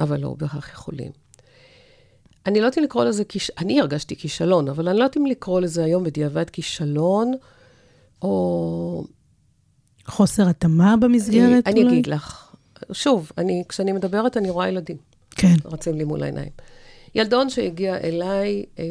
[0.00, 1.10] אבל לא בהכרח יכולים.
[2.46, 3.50] אני לא יודעת אם לקרוא לזה, כיש...
[3.58, 7.32] אני הרגשתי כישלון, אבל אני לא יודעת אם לקרוא לזה היום בדיעבד כישלון,
[8.22, 9.04] או...
[10.06, 11.66] חוסר התאמה במסגרת?
[11.66, 11.92] אני אולי?
[11.92, 12.54] אגיד לך.
[12.92, 14.96] שוב, אני, כשאני מדברת, אני רואה ילדים.
[15.30, 15.54] כן.
[15.64, 16.50] רצים לי מול העיניים.
[17.14, 18.84] ילדון שהגיע אליי, אה,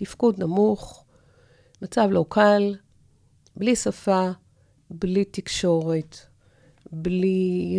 [0.00, 1.04] תפקוד נמוך,
[1.82, 2.76] מצב לא קל,
[3.56, 4.30] בלי שפה,
[4.90, 6.16] בלי תקשורת,
[6.92, 7.76] בלי...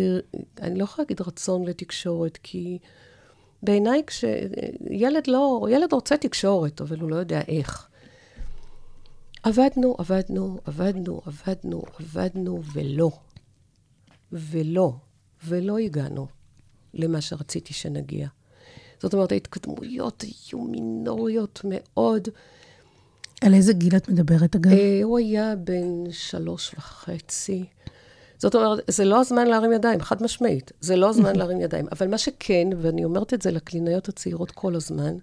[0.60, 2.78] אני לא יכולה להגיד רצון לתקשורת, כי
[3.62, 5.66] בעיניי כשילד לא...
[5.70, 7.88] ילד רוצה תקשורת, אבל הוא לא יודע איך.
[9.42, 13.10] עבדנו, עבדנו, עבדנו, עבדנו, עבדנו, ולא.
[14.32, 14.92] ולא.
[15.44, 16.26] ולא הגענו
[16.94, 18.28] למה שרציתי שנגיע.
[19.02, 22.28] זאת אומרת, ההתקדמויות היו מינוריות מאוד.
[23.40, 24.72] על איזה גיל את מדברת, אגב?
[24.72, 27.64] אה, הוא היה בן שלוש וחצי.
[28.38, 30.72] זאת אומרת, זה לא הזמן להרים ידיים, חד משמעית.
[30.80, 31.86] זה לא הזמן להרים ידיים.
[31.92, 35.16] אבל מה שכן, ואני אומרת את זה לקלינאיות הצעירות כל הזמן,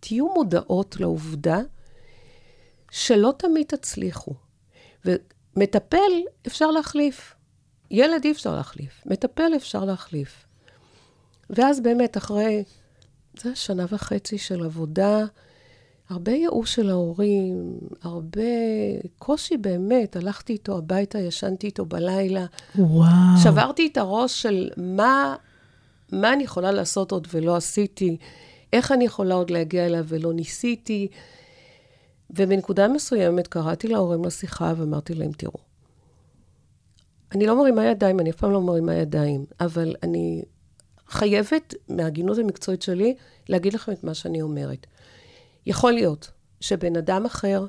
[0.00, 1.60] תהיו מודעות לעובדה
[2.90, 4.32] שלא תמיד תצליחו.
[5.56, 6.12] מטפל
[6.46, 7.34] אפשר להחליף.
[7.90, 10.45] ילד אי אפשר להחליף, מטפל אפשר להחליף.
[11.50, 12.64] ואז באמת, אחרי,
[13.40, 15.24] זה שנה וחצי של עבודה,
[16.08, 18.42] הרבה ייאוש של ההורים, הרבה
[19.18, 20.16] קושי באמת.
[20.16, 22.46] הלכתי איתו הביתה, ישנתי איתו בלילה.
[22.78, 23.06] וואו.
[23.42, 25.34] שברתי את הראש של מה,
[26.12, 28.16] מה אני יכולה לעשות עוד ולא עשיתי,
[28.72, 31.08] איך אני יכולה עוד להגיע אליו ולא ניסיתי.
[32.30, 35.58] ובנקודה מסוימת קראתי להורים לשיחה ואמרתי להם, תראו,
[37.32, 40.42] אני לא מרימה ידיים, אני אף פעם לא מרימה ידיים, אבל אני
[41.08, 43.14] חייבת, מההגינות המקצועית שלי,
[43.48, 44.86] להגיד לכם את מה שאני אומרת.
[45.66, 47.66] יכול להיות שבן אדם אחר,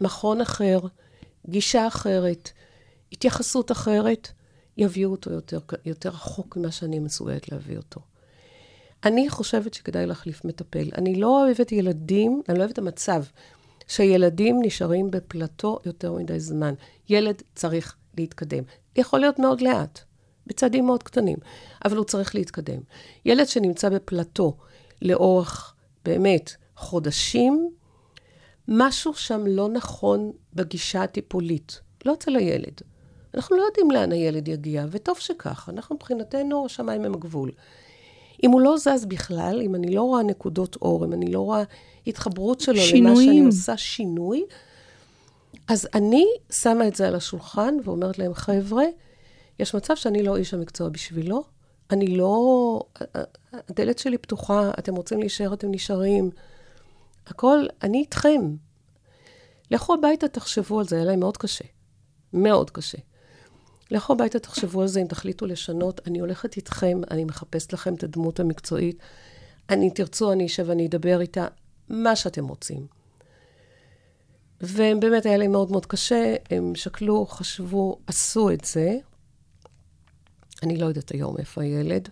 [0.00, 0.78] מכון אחר,
[1.48, 2.50] גישה אחרת,
[3.12, 4.28] התייחסות אחרת,
[4.76, 8.00] יביאו אותו יותר, יותר רחוק ממה שאני מסוגלת להביא אותו.
[9.04, 10.90] אני חושבת שכדאי להחליף מטפל.
[10.98, 13.22] אני לא אוהבת ילדים, אני לא אוהבת את המצב
[13.88, 16.74] שילדים נשארים בפלטו יותר מדי זמן.
[17.08, 18.64] ילד צריך להתקדם.
[18.96, 20.00] יכול להיות מאוד לאט,
[20.48, 21.38] בצעדים מאוד קטנים,
[21.84, 22.80] אבל הוא צריך להתקדם.
[23.24, 24.56] ילד שנמצא בפלטו
[25.02, 27.70] לאורך, באמת, חודשים,
[28.68, 31.80] משהו שם לא נכון בגישה הטיפולית.
[32.04, 32.80] לא אצל הילד.
[33.34, 35.68] אנחנו לא יודעים לאן הילד יגיע, וטוב שכך.
[35.72, 37.50] אנחנו מבחינתנו, השמיים הם הגבול.
[38.44, 41.62] אם הוא לא זז בכלל, אם אני לא רואה נקודות אור, אם אני לא רואה
[42.06, 43.06] התחברות שלו שינויים.
[43.06, 44.44] למה שאני עושה שינוי,
[45.68, 48.84] אז אני שמה את זה על השולחן ואומרת להם, חבר'ה,
[49.58, 51.44] יש מצב שאני לא איש המקצוע בשבילו,
[51.90, 52.80] אני לא...
[53.52, 56.30] הדלת שלי פתוחה, אתם רוצים להישאר, אתם נשארים.
[57.26, 58.40] הכל, אני איתכם.
[59.70, 61.64] לכו הביתה, תחשבו על זה, היה להם מאוד קשה.
[62.32, 62.98] מאוד קשה.
[63.90, 66.00] לכו הביתה, תחשבו על זה, אם תחליטו לשנות.
[66.06, 68.98] אני הולכת איתכם, אני מחפשת לכם את הדמות המקצועית.
[69.70, 71.46] אני תרצו, אני אשב ואני אדבר איתה,
[71.88, 72.86] מה שאתם רוצים.
[74.60, 78.96] ובאמת היה להם מאוד מאוד קשה, הם שקלו, חשבו, עשו את זה.
[80.62, 82.08] אני לא יודעת היום איפה הילד.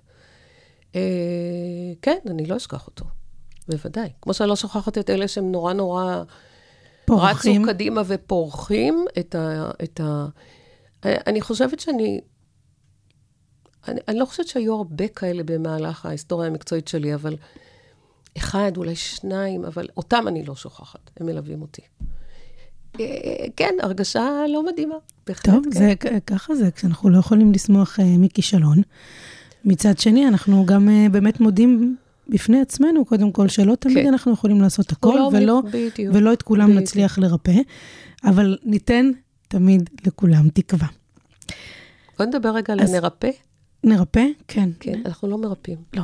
[0.94, 1.00] אה,
[2.02, 3.04] כן, אני לא אשכח אותו,
[3.68, 4.08] בוודאי.
[4.22, 6.22] כמו שאני לא שוכחת את אלה שהם נורא נורא...
[7.06, 7.62] פורחים.
[7.62, 9.70] רצו קדימה ופורחים את ה...
[9.84, 10.26] את ה...
[11.04, 12.20] אני חושבת שאני...
[13.88, 17.36] אני, אני לא חושבת שהיו הרבה כאלה במהלך ההיסטוריה המקצועית שלי, אבל
[18.36, 21.82] אחד, אולי שניים, אבל אותם אני לא שוכחת, הם מלווים אותי.
[23.00, 24.94] אה, כן, הרגשה לא מדהימה,
[25.26, 25.54] בהחלט.
[25.54, 25.70] טוב, כן.
[25.70, 25.94] זה,
[26.26, 28.82] ככה זה, כשאנחנו לא יכולים לשמוח uh, מכישלון.
[29.64, 31.96] מצד שני, אנחנו גם uh, באמת מודים
[32.28, 34.06] בפני עצמנו, קודם כל, שלא תמיד כן.
[34.06, 36.82] אנחנו יכולים לעשות הכל, לא, ולא, בדיוק, ולא את כולם בדיוק.
[36.82, 37.60] נצליח לרפא,
[38.24, 39.10] אבל ניתן
[39.48, 40.88] תמיד לכולם תקווה.
[42.18, 43.30] בוא נדבר רגע על הנרפא.
[43.84, 44.26] נרפא?
[44.48, 44.70] כן.
[44.80, 45.78] כן, אנחנו לא מרפאים.
[45.94, 46.02] לא.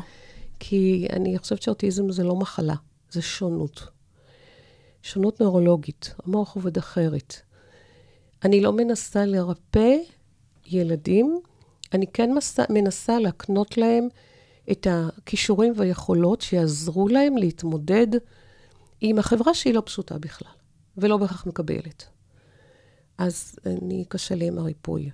[0.58, 2.74] כי אני חושבת שאוטיזם זה לא מחלה,
[3.10, 3.88] זה שונות.
[5.02, 7.36] שונות נוירולוגית, המוח עובד אחרת.
[8.44, 9.96] אני לא מנסה לרפא
[10.66, 11.40] ילדים,
[11.94, 14.08] אני כן מסה, מנסה להקנות להם
[14.70, 18.06] את הכישורים והיכולות שיעזרו להם להתמודד
[19.00, 20.52] עם החברה שהיא לא פשוטה בכלל,
[20.96, 22.04] ולא בהכרח מקבלת.
[23.18, 25.10] אז אני, קשה לי עם הריפוי.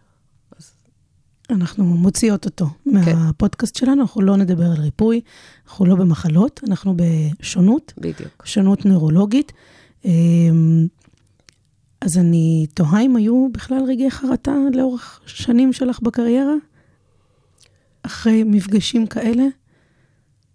[1.51, 2.91] אנחנו מוציאות אותו כן.
[3.17, 5.21] מהפודקאסט שלנו, אנחנו לא נדבר על ריפוי,
[5.67, 8.47] אנחנו לא במחלות, אנחנו בשונות, בדיוק.
[8.47, 9.53] שונות נוירולוגית.
[10.05, 10.87] אמ,
[12.01, 16.55] אז אני תוהה אם היו בכלל רגעי חרטה לאורך שנים שלך בקריירה?
[18.03, 19.45] אחרי מפגשים כאלה?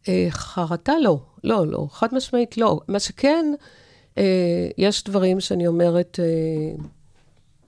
[0.07, 2.79] אה, חרטה לא, לא, לא, חד משמעית לא.
[2.87, 3.45] מה שכן,
[4.17, 6.83] אה, יש דברים שאני אומרת, אה,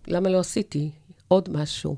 [0.08, 0.92] למה לא עשיתי
[1.28, 1.96] עוד משהו?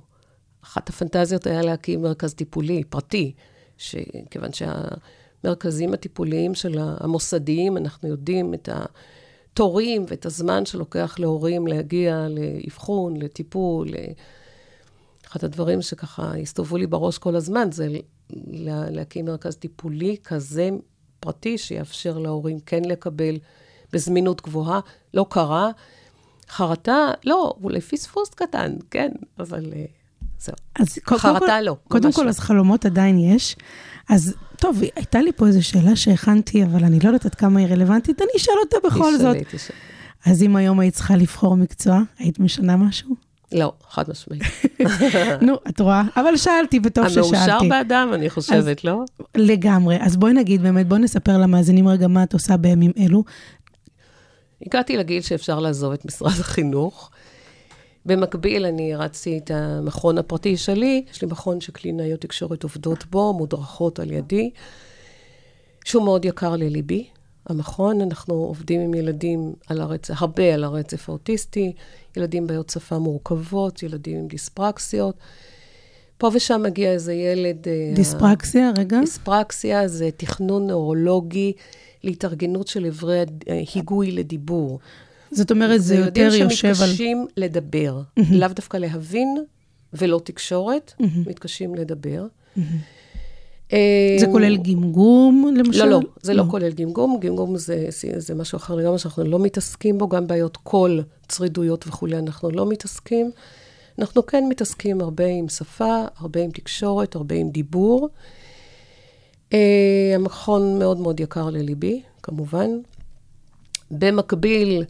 [0.63, 3.33] אחת הפנטזיות היה להקים מרכז טיפולי פרטי,
[3.77, 8.69] שכיוון שהמרכזים הטיפוליים של המוסדיים, אנחנו יודעים את
[9.57, 13.87] התורים ואת הזמן שלוקח להורים להגיע לאבחון, לטיפול.
[15.27, 17.87] אחד הדברים שככה הסתובבו לי בראש כל הזמן, זה
[18.47, 20.69] לה- להקים מרכז טיפולי כזה
[21.19, 23.37] פרטי, שיאפשר להורים כן לקבל
[23.93, 24.79] בזמינות גבוהה.
[25.13, 25.69] לא קרה.
[26.49, 29.85] חרטה, לא, אולי פספוס קטן, כן, אבל אה,
[30.39, 30.55] זהו.
[30.79, 32.29] אז חרטה כל, לא, קודם כל, לא.
[32.29, 33.55] אז חלומות עדיין יש.
[34.09, 37.67] אז טוב, הייתה לי פה איזו שאלה שהכנתי, אבל אני לא יודעת עד כמה היא
[37.67, 39.35] רלוונטית, אני אשאל אותה בכל זאת.
[39.35, 39.79] תשאלי, תשאלי.
[40.25, 43.15] אז אם היום היית צריכה לבחור מקצוע, היית משנה משהו?
[43.51, 44.43] לא, חד משמעית.
[45.47, 46.03] נו, את רואה?
[46.15, 47.69] אבל שאלתי, וטוב המאושר ששאלתי.
[47.69, 49.03] באדם, אני חושבת, לא?
[49.35, 49.97] לגמרי.
[50.01, 53.23] אז בואי נגיד באמת, בואי נספר למאזינים רגע מה את עושה בימים אלו.
[54.65, 57.11] הגעתי לגיל שאפשר לעזוב את משרד החינוך.
[58.07, 63.99] במקביל, אני רצתי את המכון הפרטי שלי, יש לי מכון שקלינאיות תקשורת עובדות בו, מודרכות
[63.99, 64.49] על ידי,
[65.85, 67.07] שהוא מאוד יקר לליבי.
[67.49, 71.73] המכון, אנחנו עובדים עם ילדים על הרצף, הרבה על הרצף האוטיסטי,
[72.17, 75.15] ילדים בעיות שפה מורכבות, ילדים עם דיספרקסיות.
[76.17, 77.67] פה ושם מגיע איזה ילד...
[77.67, 78.99] אה, דיספרקסיה, רגע.
[78.99, 81.53] דיספרקסיה זה תכנון נוירולוגי
[82.03, 83.23] להתארגנות של אברי
[83.73, 84.79] היגוי לדיבור.
[85.31, 86.73] זאת אומרת, זה יותר יושב על...
[86.73, 89.37] שמתקשים לדבר, לאו דווקא להבין
[89.93, 92.25] ולא תקשורת, מתקשים לדבר.
[93.73, 95.85] אה, זה כולל גמגום, למשל?
[95.85, 97.19] לא, לא, זה לא כולל גמגום.
[97.19, 97.87] גמגום זה,
[98.17, 102.69] זה משהו אחר לגמרי שאנחנו לא מתעסקים בו, גם בעיות קול, צרידויות וכולי, אנחנו לא
[102.69, 103.31] מתעסקים.
[103.99, 108.09] אנחנו כן מתעסקים הרבה עם שפה, הרבה עם תקשורת, הרבה עם דיבור.
[109.49, 109.55] Uh,
[110.15, 112.69] המכון מאוד מאוד יקר לליבי, כמובן.
[113.91, 114.83] במקביל,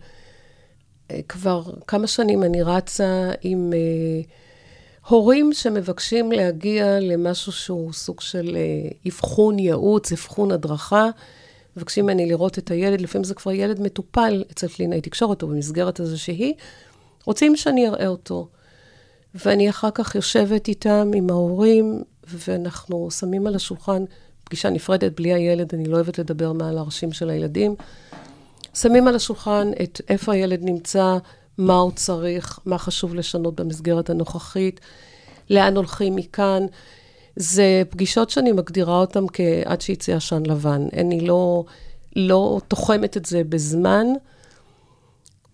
[1.30, 8.96] כבר כמה שנים אני רצה עם uh, הורים שמבקשים להגיע למשהו שהוא סוג של uh,
[9.08, 11.10] אבחון ייעוץ, אבחון הדרכה.
[11.78, 16.00] מבקשים ממני לראות את הילד, לפעמים זה כבר ילד מטופל אצל קלינאי תקשורת או במסגרת
[16.00, 16.54] איזושהי,
[17.26, 18.48] רוצים שאני אראה אותו.
[19.36, 24.04] ואני אחר כך יושבת איתם, עם ההורים, ואנחנו שמים על השולחן
[24.44, 27.76] פגישה נפרדת בלי הילד, אני לא אוהבת לדבר מעל הראשים של הילדים.
[28.82, 31.18] שמים על השולחן את איפה הילד נמצא,
[31.58, 34.80] מה הוא צריך, מה חשוב לשנות במסגרת הנוכחית,
[35.50, 36.64] לאן הולכים מכאן.
[37.36, 40.88] זה פגישות שאני מגדירה אותן כעד שיצא עשן לבן.
[40.94, 41.66] אני לא,
[42.16, 44.08] לא תוחמת את זה בזמן.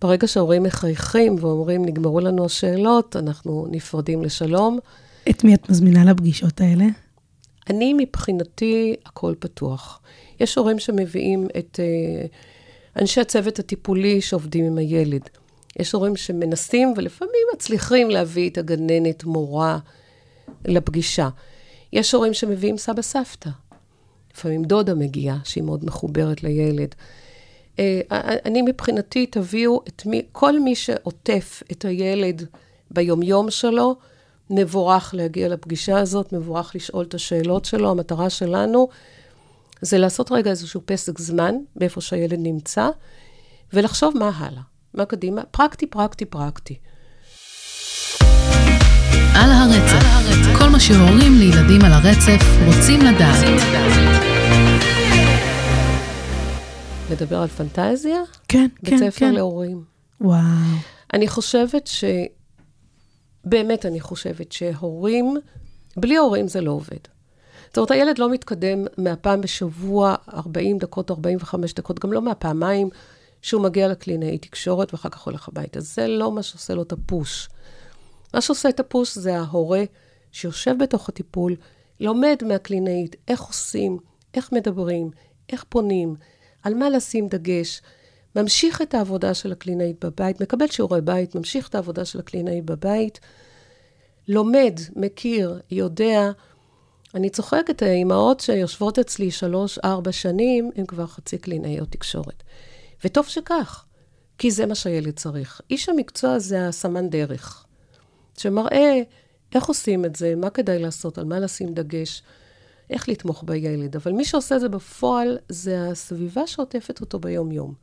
[0.02, 4.78] ברגע שההורים מחייכים ואומרים, נגמרו לנו השאלות, אנחנו נפרדים לשלום.
[5.30, 6.84] את מי את מזמינה לפגישות האלה?
[7.70, 10.00] אני, מבחינתי, הכל פתוח.
[10.40, 12.28] יש הורים שמביאים את uh,
[13.00, 15.28] אנשי הצוות הטיפולי שעובדים עם הילד.
[15.78, 19.78] יש הורים שמנסים ולפעמים מצליחים להביא את הגננת, מורה,
[20.64, 21.28] לפגישה.
[21.92, 23.50] יש הורים שמביאים סבא סבתא.
[24.34, 26.94] לפעמים דודה מגיעה, שהיא מאוד מחוברת לילד.
[27.76, 27.78] Uh,
[28.44, 32.46] אני מבחינתי, תביאו את מי, כל מי שעוטף את הילד
[32.90, 33.96] ביומיום שלו,
[34.50, 37.90] מבורך להגיע לפגישה הזאת, מבורך לשאול את השאלות שלו.
[37.90, 38.88] המטרה שלנו
[39.84, 42.88] זה לעשות רגע איזשהו פסק זמן באיפה שהילד נמצא,
[43.72, 44.62] ולחשוב מה הלאה,
[44.94, 46.78] מה קדימה, פרקטי, פרקטי, פרקטי.
[49.34, 53.44] על הרצף, כל מה שהורים לילדים על הרצף רוצים לדעת.
[57.10, 58.18] לדבר על פנטזיה?
[58.48, 59.34] כן, בית כן, ספר כן.
[59.34, 59.84] להורים.
[60.20, 60.40] וואו.
[61.14, 62.04] אני חושבת ש...
[63.44, 65.36] באמת, אני חושבת שהורים,
[65.96, 66.98] בלי הורים זה לא עובד.
[67.74, 72.88] זאת אומרת, הילד לא מתקדם מהפעם בשבוע, 40 דקות, 45 דקות, גם לא מהפעמיים
[73.42, 75.80] שהוא מגיע לקלינאי תקשורת ואחר כך הולך הביתה.
[75.80, 77.48] זה לא מה שעושה לו את הפוש.
[78.34, 79.82] מה שעושה את הפוש זה ההורה
[80.32, 81.56] שיושב בתוך הטיפול,
[82.00, 83.98] לומד מהקלינאית איך עושים,
[84.34, 85.10] איך מדברים,
[85.52, 86.14] איך פונים,
[86.62, 87.82] על מה לשים דגש,
[88.36, 93.20] ממשיך את העבודה של הקלינאית בבית, מקבל שיעורי בית, ממשיך את העבודה של הקלינאית בבית,
[94.28, 96.30] לומד, מכיר, יודע.
[97.14, 102.42] אני צוחקת, האימהות שיושבות אצלי שלוש-ארבע שנים, הן כבר חצי קלינאיות תקשורת.
[103.04, 103.84] וטוב שכך,
[104.38, 105.60] כי זה מה שהילד צריך.
[105.70, 107.64] איש המקצוע זה הסמן דרך,
[108.38, 109.02] שמראה
[109.54, 112.22] איך עושים את זה, מה כדאי לעשות, על מה לשים דגש,
[112.90, 113.96] איך לתמוך בילד.
[113.96, 117.74] אבל מי שעושה את זה בפועל, זה הסביבה שעוטפת אותו ביום-יום.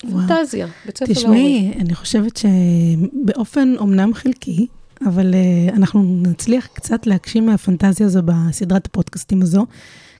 [0.00, 1.14] פנטזיה, בית ספר להורים.
[1.14, 4.66] תשמעי, אני חושבת שבאופן אומנם חלקי,
[5.06, 9.66] אבל uh, אנחנו נצליח קצת להגשים מהפנטזיה הזו בסדרת הפודקאסטים הזו,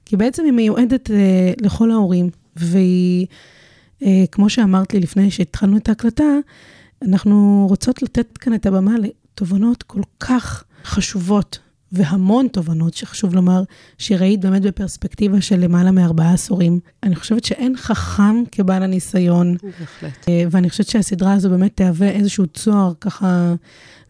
[0.04, 1.12] כי בעצם היא מיועדת uh,
[1.64, 3.26] לכל ההורים, והיא,
[4.02, 6.24] uh, כמו שאמרת לי לפני שהתחלנו את ההקלטה,
[7.02, 11.58] אנחנו רוצות לתת כאן את הבמה לתובנות כל כך חשובות
[11.92, 13.62] והמון תובנות שחשוב לומר,
[13.98, 16.80] שראית באמת בפרספקטיבה של למעלה מארבעה עשורים.
[17.02, 20.28] אני חושבת שאין חכם כבעל הניסיון, בהחלט.
[20.28, 23.54] אה, ואני חושבת שהסדרה הזו באמת תהווה איזשהו צוהר ככה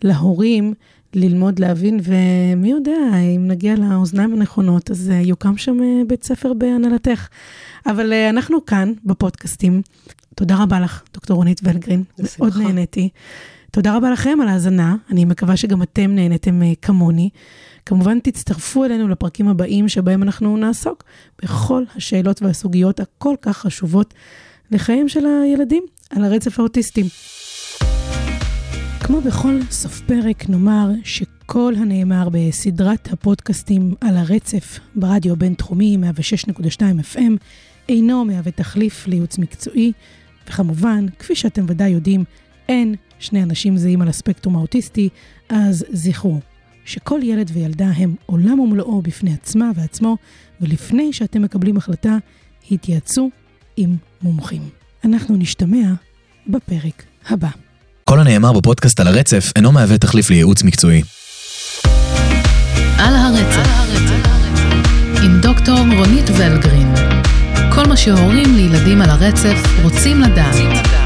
[0.03, 0.75] להורים
[1.15, 6.53] ללמוד, להבין, ומי יודע, אם נגיע לאוזניים הנכונות, אז אה, יוקם שם אה, בית ספר
[6.53, 7.29] בהנהלתך.
[7.87, 9.83] אבל אנחנו כאן, בפודקאסטים.
[10.35, 12.05] תודה רבה לך, דוקטור רונית ולגרין.
[12.19, 12.45] בשמחה.
[12.45, 13.09] מאוד נהניתי.
[13.71, 17.31] תודה רבה לכם על ההאזנה, אני מקווה שגם אתם נהניתם אה, כמוני.
[17.87, 21.05] כמובן תצטרפו אלינו לפרקים הבאים שבהם אנחנו נעסוק
[21.43, 24.15] בכל השאלות והסוגיות הכל כך חשובות
[24.71, 27.09] לחיים של הילדים על הרצף האוטיסטי.
[29.01, 35.97] כמו בכל סוף פרק נאמר שכל הנאמר בסדרת הפודקאסטים על הרצף ברדיו בינתחומי
[36.61, 36.81] 106.2
[37.15, 37.33] FM
[37.89, 39.93] אינו מהווה תחליף לייעוץ מקצועי,
[40.49, 42.25] וכמובן, כפי שאתם ודאי יודעים,
[42.69, 45.09] אין שני אנשים זהים על הספקטרום האוטיסטי,
[45.49, 46.41] אז זכרו
[46.85, 50.17] שכל ילד וילדה הם עולם ומלואו בפני עצמה ועצמו,
[50.61, 52.17] ולפני שאתם מקבלים החלטה,
[52.71, 53.31] התייעצו
[53.77, 54.63] עם מומחים.
[55.05, 55.93] אנחנו נשתמע
[56.47, 57.49] בפרק הבא.
[58.05, 61.03] כל הנאמר בפודקאסט על הרצף אינו מהווה תחליף לייעוץ מקצועי.
[62.99, 63.69] על הרצף,
[65.25, 66.95] עם דוקטור רונית ולגרין.
[67.75, 71.06] כל מה שהורים לילדים על הרצף רוצים לדעת.